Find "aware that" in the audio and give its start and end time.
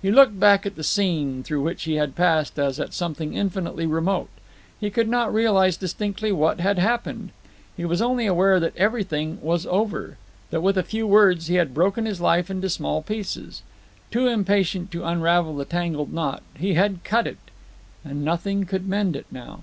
8.24-8.74